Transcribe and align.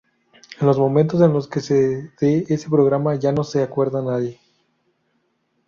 en 0.59 0.65
los 0.65 0.79
momentos 0.79 1.21
en 1.21 1.31
los 1.31 1.47
que 1.47 1.59
de 1.59 2.45
ese 2.49 2.69
programa 2.71 3.13
ya 3.13 3.31
no 3.31 3.43
se 3.43 3.61
acuerda 3.61 4.01
nadie 4.01 4.39